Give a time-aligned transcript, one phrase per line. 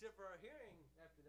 [0.00, 1.24] sit for our hearing after.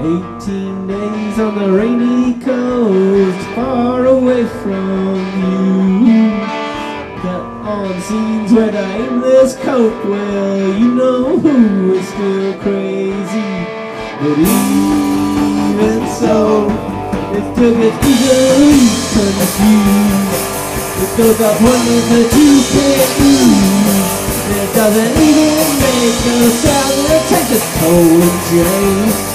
[0.00, 5.16] Eighteen days on the rainy coast, far away from
[6.06, 6.30] you.
[7.22, 10.04] Got on scenes where the aimless cope,
[14.46, 16.68] even so,
[17.34, 20.42] it still gets easily confused.
[20.98, 24.28] With those appointments that you can't lose.
[24.48, 29.27] It doesn't even make no sound, it takes a toll and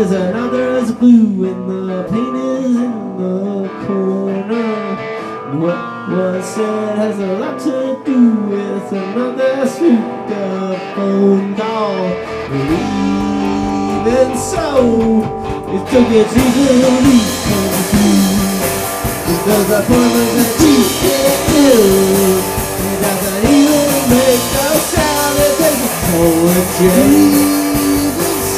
[0.00, 4.96] as another's blue, and the paint is in the corner.
[5.60, 12.16] What was said has a lot to do with another swooped up phone call.
[12.48, 12.70] But
[14.08, 15.20] even so,
[15.68, 18.64] it still gets easily confused.
[19.28, 21.76] With those appointments that you can't do,
[22.88, 25.36] it doesn't even make no sound.
[25.44, 27.79] It takes a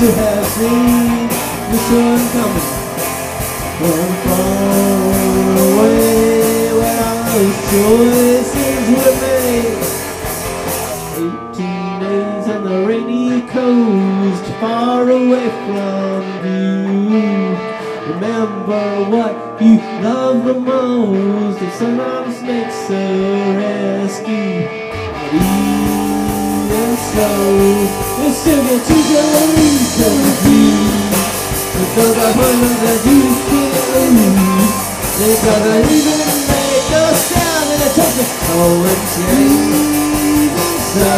[0.00, 2.68] should have seen the sun coming
[3.76, 5.12] from far
[5.68, 9.80] away when all those choices were made.
[11.20, 16.80] Eighteen days on the rainy coast, far away from you.
[18.14, 21.60] Remember what you love the most.
[21.60, 24.79] It sometimes makes a rescue.
[27.10, 31.10] Even so, it still gets easily confused.
[31.74, 34.70] With those appointments that you can't lose.
[35.20, 40.54] It doesn't even make no sound and it takes a toll and change.
[40.94, 41.10] So,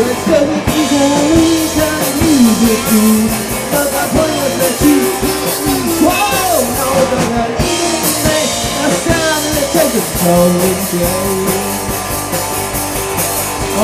[0.00, 3.28] it still gets easily confused with you.
[3.68, 6.08] Those appointments that you can't lose.
[6.08, 11.71] Whoa, no, it doesn't even make no sound and it takes a toll and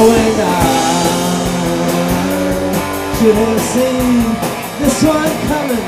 [0.00, 0.54] Oh, and I
[3.18, 4.14] should have seen
[4.78, 5.86] this one coming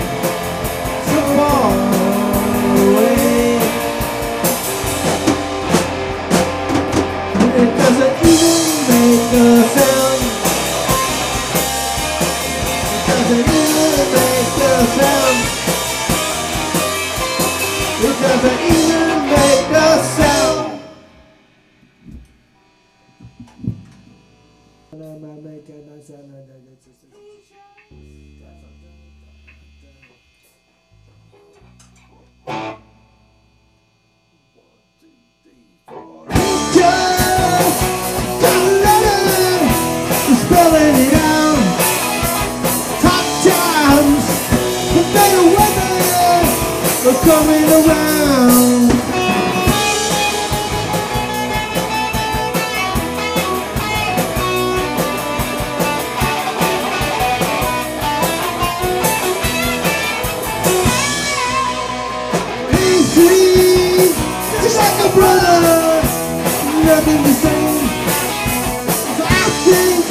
[1.07, 1.71] so far
[2.75, 3.55] away.
[7.61, 8.59] It doesn't even
[8.91, 9.47] make a
[9.79, 10.23] sound.
[12.97, 15.39] It doesn't even make a sound.
[18.03, 18.70] It doesn't
[47.11, 48.91] are coming around.
[64.63, 66.03] Just like a brother,
[66.85, 67.89] nothing the same.
[69.17, 70.05] So I think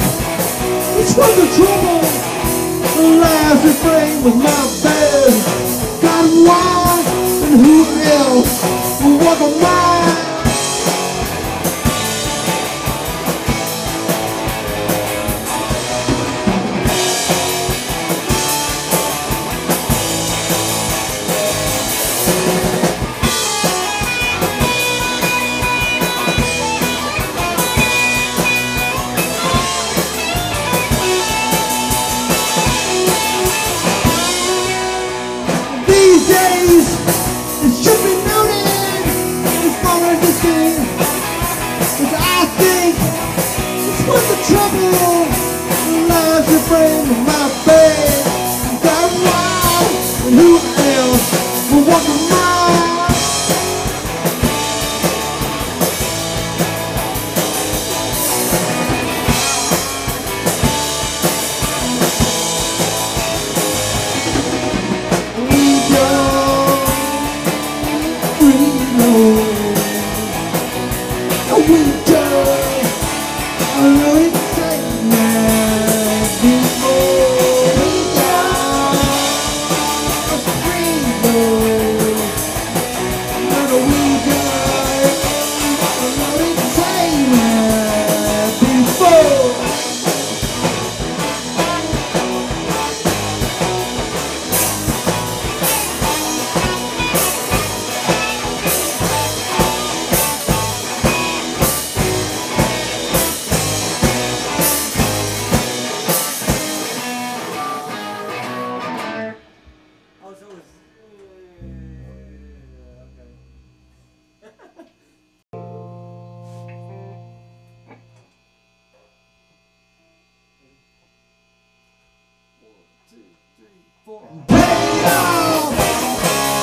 [1.00, 2.00] it's from the trouble.
[3.64, 4.79] Refrain was my
[40.10, 40.74] worth this thing
[41.98, 42.96] Cause I think
[43.88, 44.90] it's worth the trouble
[46.08, 47.10] Lives your friend.
[47.10, 47.39] of mind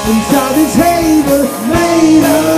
[0.10, 2.57] And saw this hater made of.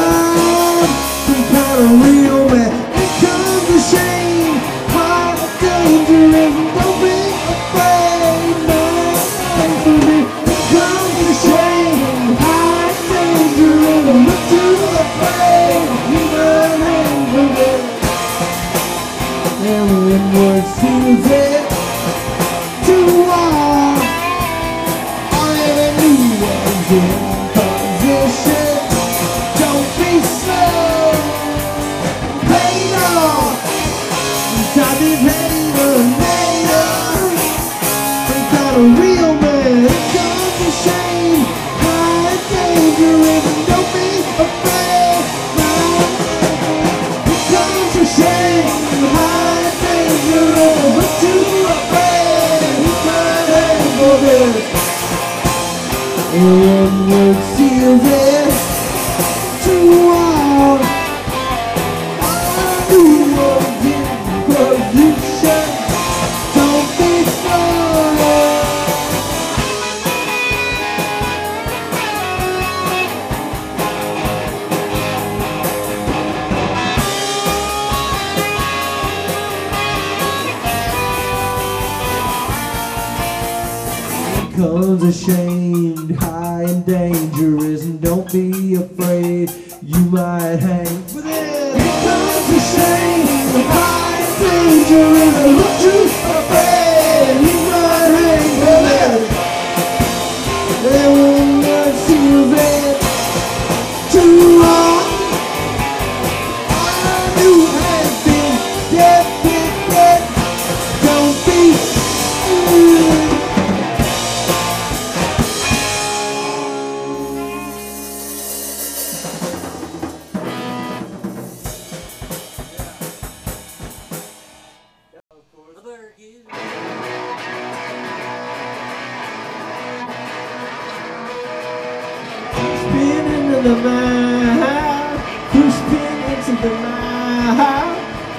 [133.59, 135.19] into mouth,
[135.51, 137.97] push pin into the mouth.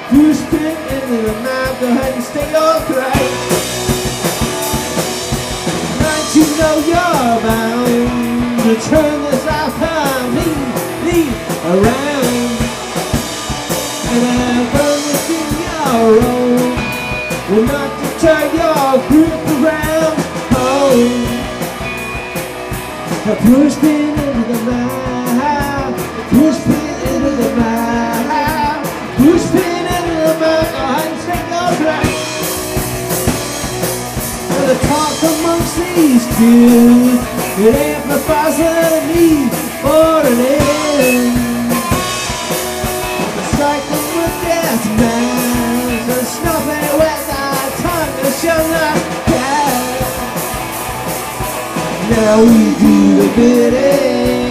[0.09, 1.81] push pin into the mouth.
[1.81, 3.33] Go ahead and stay alright.
[6.01, 10.49] Don't you know you're bound to turn this life on me,
[11.05, 11.21] me
[11.69, 12.57] around.
[14.13, 16.71] And I promise you your own
[17.51, 20.17] will not deter your group around.
[20.57, 20.97] Oh.
[23.27, 24.00] I push pin.
[36.01, 37.21] these two.
[37.61, 39.51] It amplifies the need
[39.83, 41.73] for an end.
[43.57, 46.09] Cycling with death, man.
[46.09, 47.45] the nothing with the
[47.83, 48.89] tongue to show the
[49.31, 49.75] cat.
[52.11, 54.50] Now we do the bidding.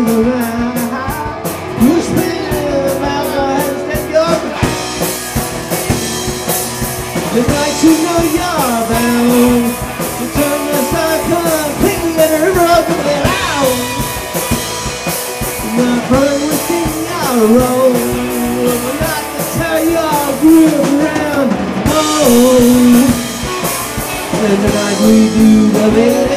[0.00, 0.08] Who's
[2.08, 4.40] thinking about hands that you're
[7.84, 9.76] you know you're bound
[10.16, 11.72] To turn the cycle and
[12.56, 13.68] broken down
[15.76, 17.92] Not burning within your road
[18.64, 21.52] We're not to tear your groove around
[21.92, 23.04] Oh
[24.48, 24.64] And
[25.04, 26.29] we do the bit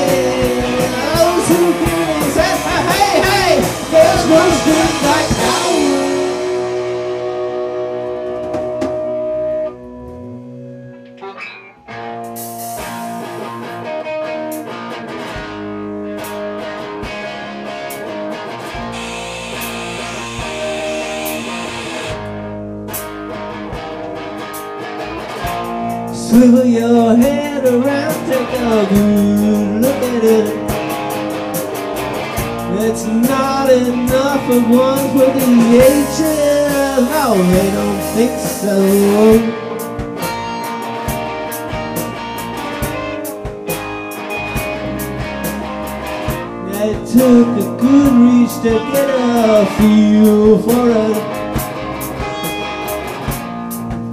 [47.13, 51.17] took a good reach to get a feel for it.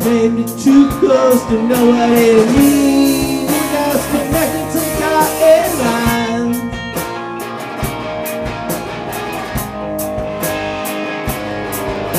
[0.04, 3.48] Named it too close to know what it means.
[3.72, 6.58] Just connected to cotton lines.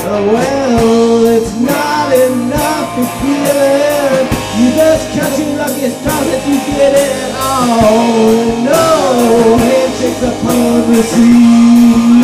[0.09, 4.25] Oh, well, it's not enough to feel it.
[4.57, 7.11] You just count your lucky stars that you get it.
[7.35, 12.23] Oh no, handshakes upon the sea.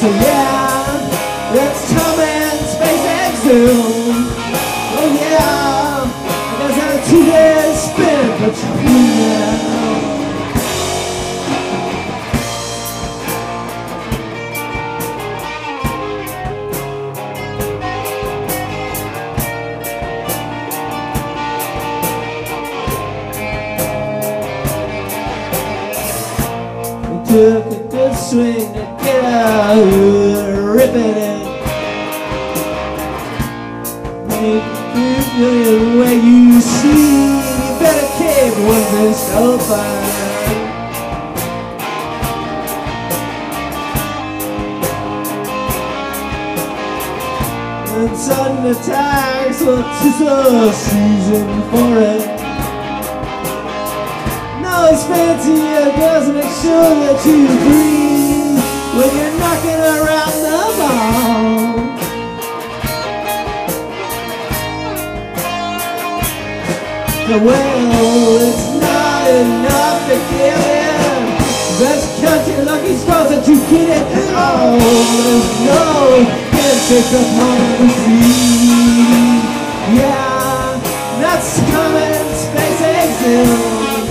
[0.00, 3.93] So yeah, let's time and space exile.
[39.58, 40.34] Fine.
[47.96, 52.24] And sudden attacks, well, tis the season for it.
[54.62, 58.62] No, it's fancy, it does make sure that you breathe
[58.96, 61.74] when you're knocking around the ball.
[67.26, 67.73] The not
[69.28, 71.22] enough to give in.
[71.80, 74.28] Best count your lucky stars that you get it.
[74.30, 76.22] Oh, there's no
[76.54, 79.40] handshake upon the sea.
[79.98, 80.78] Yeah,
[81.20, 84.04] that's common space exile.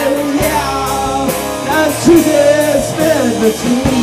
[0.00, 1.28] And yeah,
[1.66, 3.98] that's truth is spent between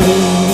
[0.00, 0.47] Oh,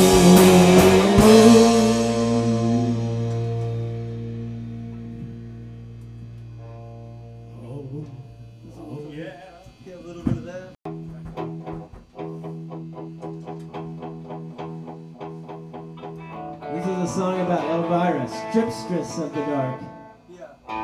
[20.66, 20.80] I'm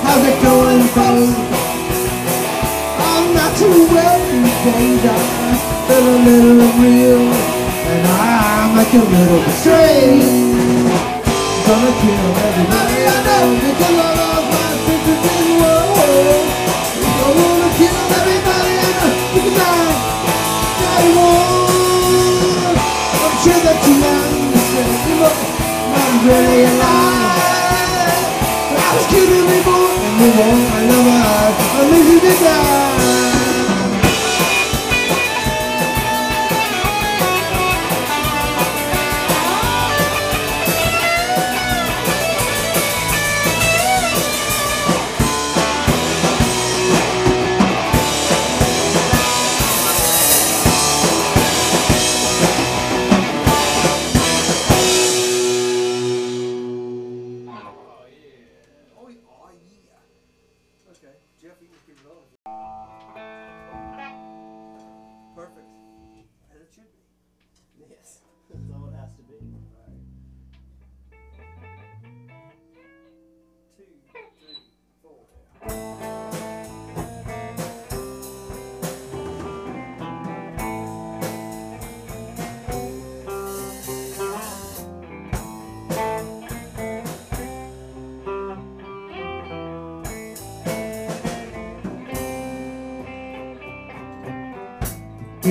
[0.03, 1.33] How's it going, folks?
[2.99, 3.87] I'm not too
[4.29, 5.01] these days.
[5.03, 5.17] I
[5.87, 7.25] feel a little real,
[7.89, 10.50] and I'm like a little betrayed.
[11.71, 16.43] Gonna kill everybody I know because I lost my senses in the world.
[16.99, 19.79] I wanna kill everybody I know because I,
[20.83, 22.75] I want.
[23.23, 24.99] I'm sure that you understand.
[25.07, 25.37] You look,
[25.95, 27.39] I'm really alive.
[28.75, 30.75] I was kidding before, and we won't.
[30.75, 32.90] I know I, I'm easy to die.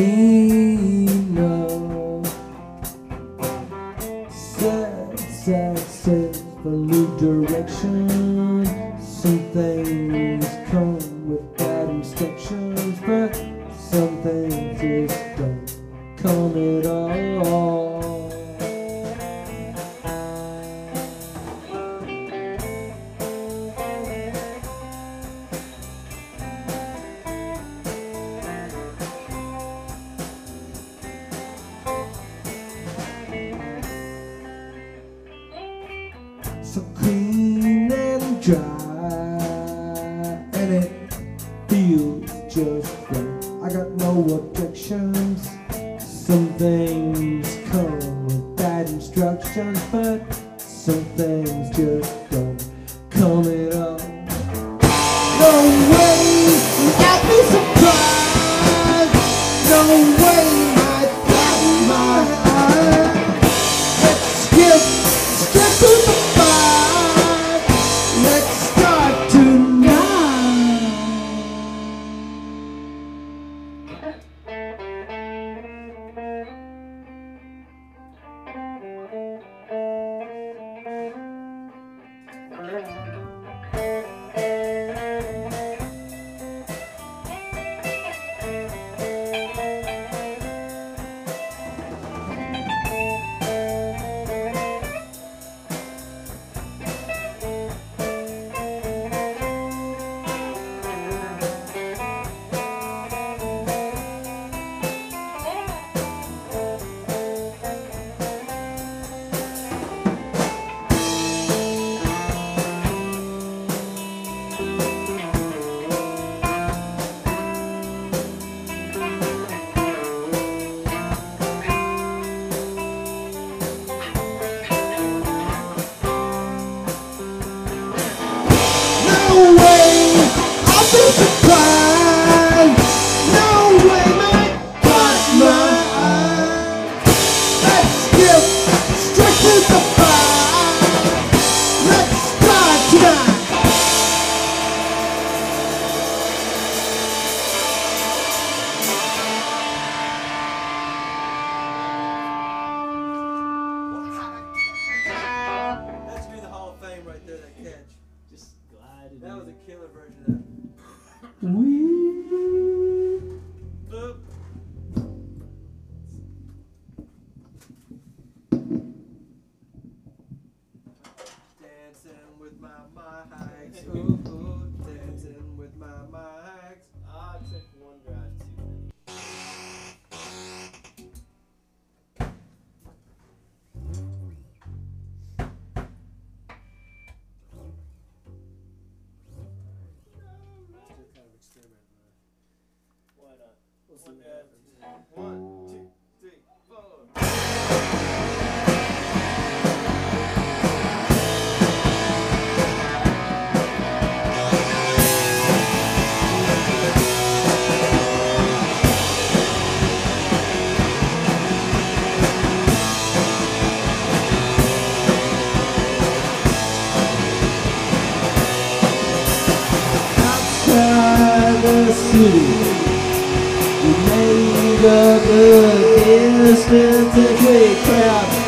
[0.00, 0.29] você.
[36.70, 38.89] so clean and dry.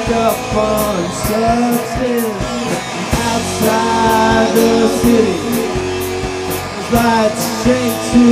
[0.03, 2.27] picked up on substance
[3.31, 5.39] outside the city.
[6.93, 8.25] Lights change to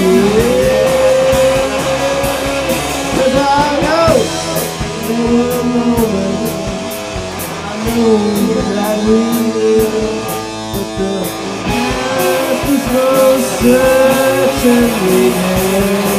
[12.90, 14.72] closer to
[15.06, 16.09] me.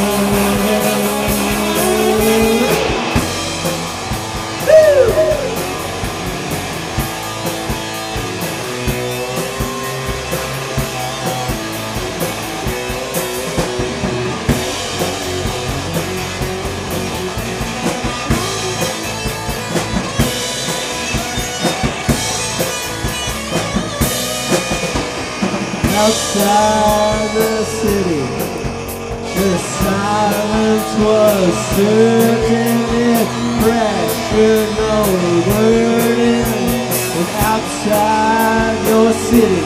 [31.50, 33.26] certain
[33.62, 34.96] pressure, no
[35.48, 36.46] burden.
[37.18, 39.64] And outside your city,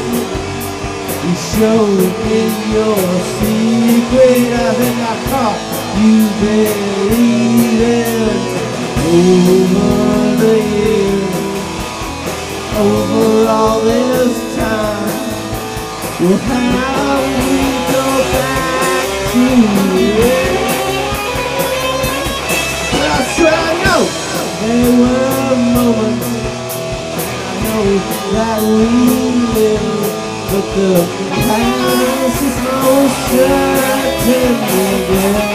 [1.27, 2.41] you showed me
[2.73, 3.01] your
[3.37, 4.49] secret.
[4.53, 5.61] I think I caught
[6.01, 6.86] you there.
[24.77, 27.85] There were moments I know
[28.35, 28.93] that we
[29.57, 30.05] live,
[30.53, 30.93] but the
[31.33, 34.53] past is most certain
[34.93, 35.49] again.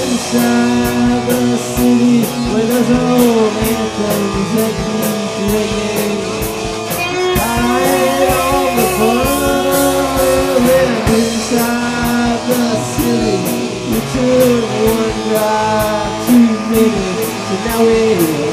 [0.00, 6.16] Inside the city where there's old anthems that keep I
[7.44, 9.68] High all the corner
[10.80, 13.36] and inside the city,
[13.90, 14.64] you took
[15.34, 15.40] too
[16.70, 18.43] many, make so now it is.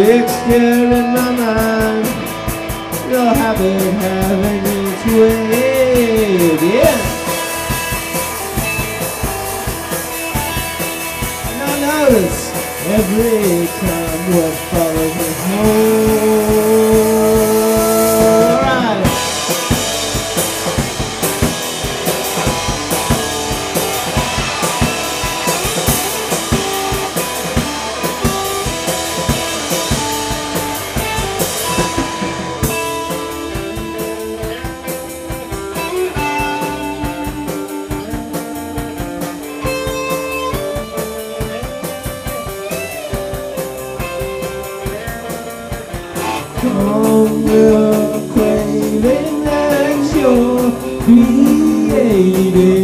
[0.00, 2.06] Shakespeare in my mind.
[3.10, 4.59] You're happy having
[51.04, 52.79] created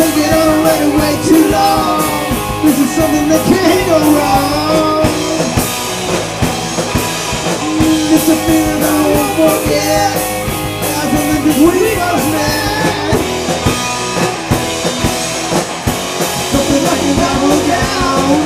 [0.00, 2.00] taking on running way too long.
[2.64, 5.04] This is something that can't go wrong.
[8.14, 10.12] It's a feeling I won't forget.
[10.96, 13.12] I feel like this we are mad
[16.52, 18.40] Something like a novel down.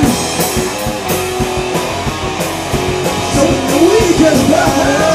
[3.35, 5.14] Something that we just burned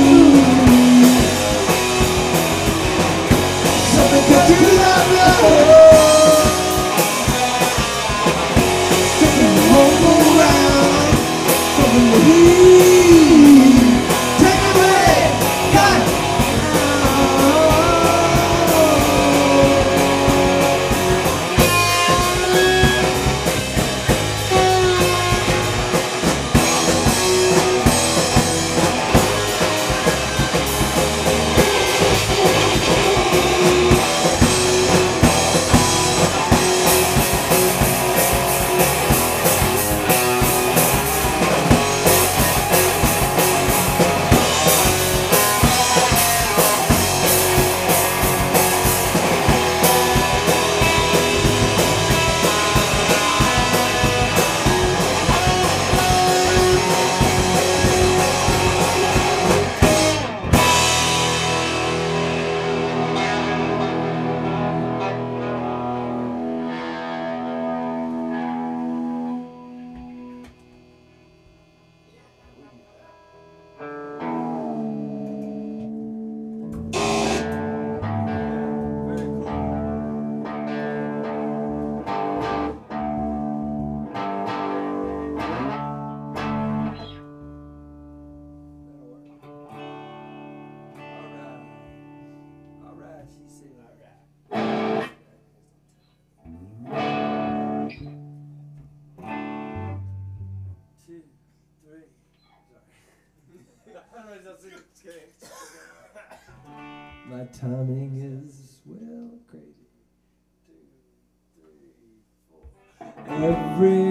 [113.43, 114.10] every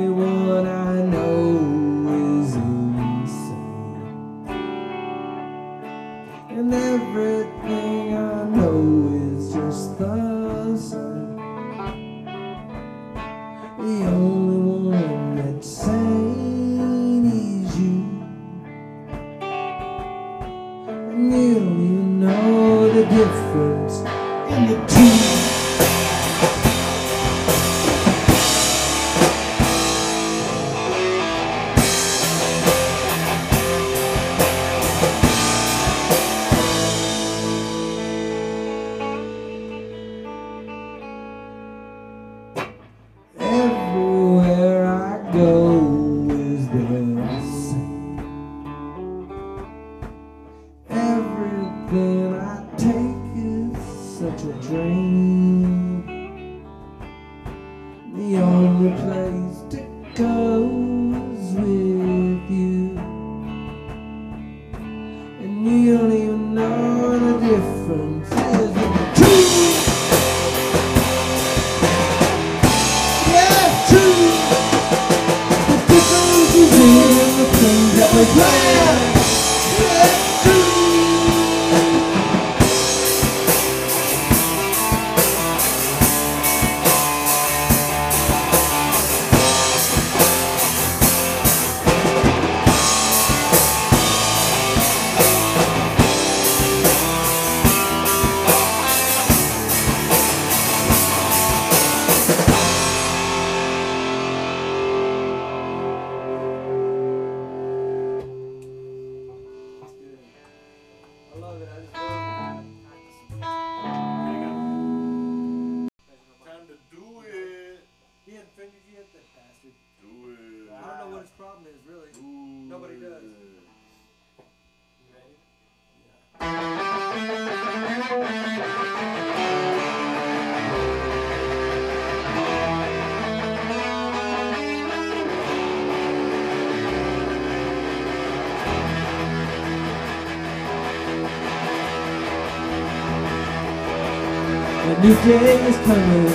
[145.11, 146.27] new day is coming,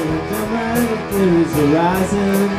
[0.52, 2.50] right up blues horizon.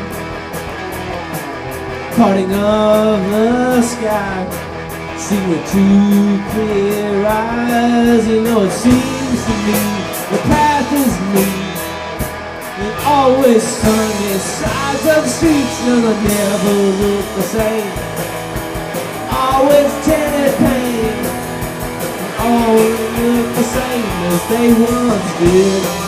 [2.17, 4.49] Parting of the sky,
[5.19, 8.27] see with two clear eyes.
[8.29, 9.81] You know it seems to me
[10.33, 11.49] the path is me.
[12.81, 17.93] And always sunny sides of the streets, no, they never look the same.
[19.29, 21.17] Always tinted pain,
[22.41, 26.06] always look the same as they once did.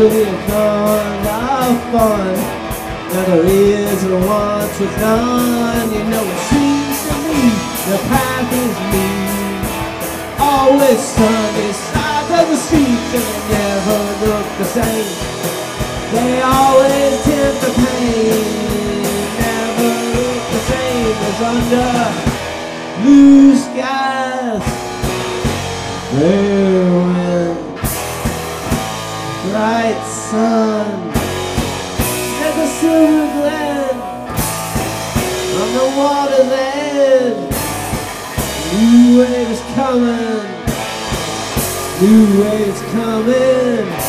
[0.00, 2.32] Truly a fun of fun.
[3.12, 5.92] Now there is or once was none.
[5.92, 7.52] You know it seems to me
[7.84, 9.08] the path is me.
[10.40, 15.12] Always sunny sides of the streets and they never look the same.
[16.12, 19.04] They always tend the pain.
[19.36, 21.92] Never look the same as under
[23.02, 24.64] blue skies,
[26.16, 27.19] wind,
[29.50, 30.86] bright sun,
[32.44, 33.94] and the silver glen.
[35.60, 37.50] On the water's edge.
[38.72, 40.46] New waves coming,
[42.00, 43.99] new waves coming,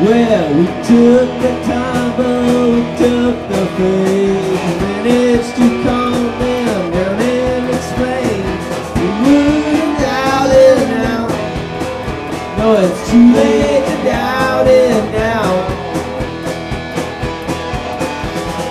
[0.00, 4.78] Well, we took the time, but we took the faith.
[5.02, 8.44] Managed to calm them down and explain.
[8.94, 11.26] We wouldn't doubt it now.
[12.58, 15.50] No, it's too late to doubt it now.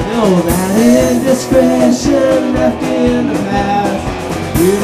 [0.07, 0.71] No, that
[1.11, 4.57] indiscretion left in the past.
[4.57, 4.79] We're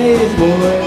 [0.00, 0.79] face, boy.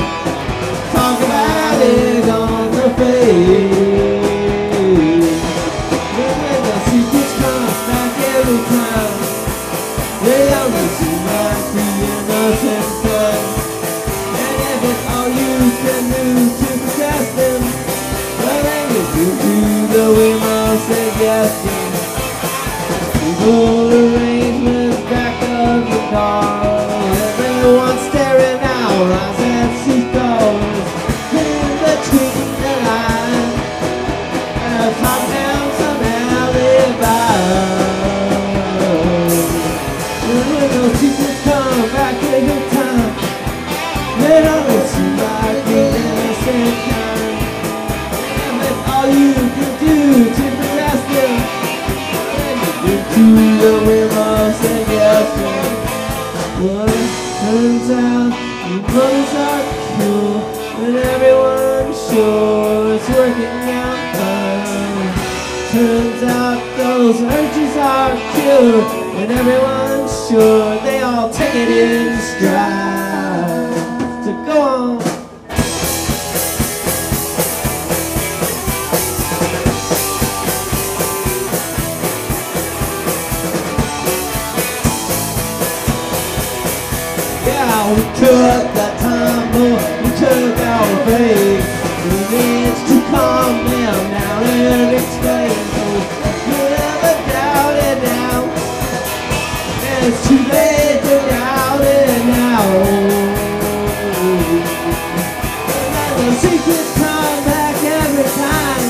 [106.31, 108.85] Secrets come back every time.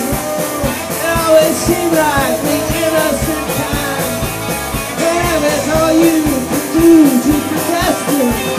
[0.92, 3.48] It always seems like the innocent.
[5.02, 6.22] Damn, it's all you
[7.24, 8.54] to protest the